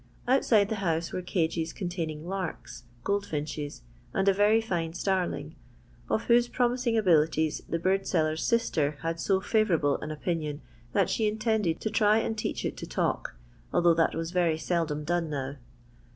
Outside 0.27 0.69
the 0.69 0.77
house 0.81 1.13
were 1.13 1.21
cages 1.21 1.73
con 1.73 1.87
taining 1.87 2.23
larks, 2.25 2.85
goldfinches, 3.03 3.83
and 4.15 4.27
a 4.27 4.33
very 4.33 4.59
fine 4.59 4.93
starling, 4.93 5.53
of 6.09 6.23
whose 6.23 6.47
promising 6.47 6.97
abilities 6.97 7.61
the 7.69 7.77
bird 7.77 8.07
seller's 8.07 8.41
sister 8.43 8.97
had 9.03 9.19
so 9.19 9.39
fiivourable 9.39 10.01
an 10.01 10.09
opinion 10.09 10.61
that 10.93 11.07
she 11.11 11.27
intended 11.27 11.79
to 11.81 11.91
try 11.91 12.17
and 12.17 12.35
teach 12.35 12.65
it 12.65 12.77
to 12.77 12.87
talk, 12.87 13.35
although 13.71 13.93
that 13.93 14.15
was 14.15 14.31
very 14.31 14.57
seldom 14.57 15.03
done 15.03 15.29
now. 15.29 15.57